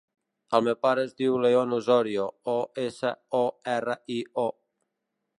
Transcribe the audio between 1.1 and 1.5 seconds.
diu